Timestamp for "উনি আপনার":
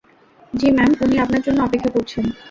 1.03-1.41